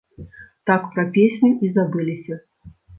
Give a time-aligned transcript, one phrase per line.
[0.69, 2.45] Так пра песню і забыліся.